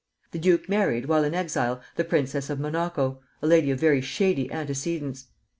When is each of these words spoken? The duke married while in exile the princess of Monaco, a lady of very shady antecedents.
The 0.31 0.39
duke 0.39 0.67
married 0.67 1.05
while 1.05 1.23
in 1.23 1.35
exile 1.35 1.79
the 1.95 2.03
princess 2.03 2.49
of 2.49 2.59
Monaco, 2.59 3.21
a 3.39 3.45
lady 3.45 3.69
of 3.69 3.79
very 3.79 4.01
shady 4.01 4.51
antecedents. 4.51 5.27